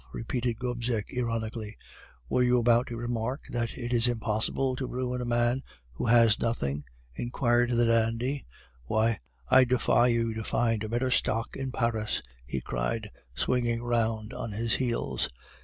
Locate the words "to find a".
10.33-10.89